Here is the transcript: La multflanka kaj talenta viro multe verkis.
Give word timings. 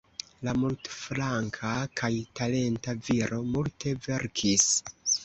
La 0.45 0.53
multflanka 0.59 1.73
kaj 2.01 2.09
talenta 2.39 2.95
viro 3.11 3.39
multe 3.51 3.95
verkis. 4.07 4.67